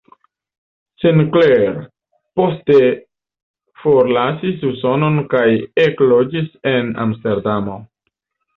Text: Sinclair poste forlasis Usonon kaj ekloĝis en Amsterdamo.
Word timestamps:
Sinclair 1.01 1.75
poste 2.41 2.79
forlasis 3.83 4.65
Usonon 4.73 5.23
kaj 5.37 5.45
ekloĝis 5.87 6.51
en 6.75 6.93
Amsterdamo. 7.09 7.81